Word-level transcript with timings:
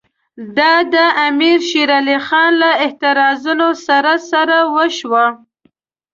دا 0.57 0.73
د 0.93 0.95
امیر 1.27 1.59
شېر 1.69 1.89
علي 1.99 2.17
خان 2.27 2.51
له 2.61 2.69
اعتراضونو 2.83 3.67
سره 3.87 4.13
سره 4.31 4.57
وشوه. 4.75 5.25